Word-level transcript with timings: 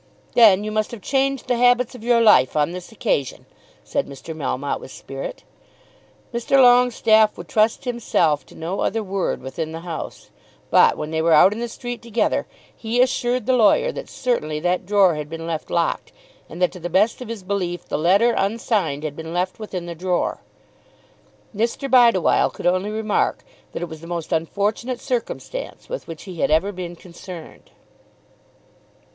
"Then 0.33 0.63
you 0.63 0.71
must 0.71 0.89
have 0.89 1.03
changed 1.03 1.47
the 1.47 1.57
habits 1.57 1.93
of 1.93 2.03
your 2.03 2.21
life 2.21 2.55
on 2.57 2.71
this 2.71 2.91
occasion," 2.91 3.45
said 3.83 4.07
Mr. 4.07 4.35
Melmotte 4.35 4.79
with 4.79 4.89
spirit. 4.89 5.43
Mr. 6.33 6.57
Longestaffe 6.57 7.37
would 7.37 7.47
trust 7.47 7.83
himself 7.85 8.43
to 8.47 8.55
no 8.55 8.79
other 8.79 9.03
word 9.03 9.43
within 9.43 9.73
the 9.73 9.81
house, 9.81 10.31
but, 10.71 10.97
when 10.97 11.11
they 11.11 11.21
were 11.21 11.33
out 11.33 11.53
in 11.53 11.59
the 11.59 11.67
street 11.67 12.01
together, 12.01 12.47
he 12.75 12.99
assured 12.99 13.45
the 13.45 13.53
lawyer 13.53 13.91
that 13.91 14.09
certainly 14.09 14.59
that 14.59 14.87
drawer 14.87 15.13
had 15.13 15.29
been 15.29 15.45
left 15.45 15.69
locked, 15.69 16.11
and 16.49 16.59
that 16.63 16.71
to 16.71 16.79
the 16.79 16.89
best 16.89 17.21
of 17.21 17.27
his 17.27 17.43
belief 17.43 17.85
the 17.87 17.95
letter 17.95 18.33
unsigned 18.35 19.03
had 19.03 19.15
been 19.15 19.35
left 19.35 19.59
within 19.59 19.85
the 19.85 19.93
drawer. 19.93 20.41
Mr. 21.55 21.87
Bideawhile 21.87 22.49
could 22.51 22.65
only 22.65 22.89
remark 22.89 23.43
that 23.71 23.83
it 23.83 23.87
was 23.87 24.01
the 24.01 24.07
most 24.07 24.31
unfortunate 24.31 24.99
circumstance 24.99 25.87
with 25.89 26.07
which 26.07 26.23
he 26.23 26.39
had 26.39 26.49
ever 26.49 26.71
been 26.71 26.95
concerned. 26.95 27.69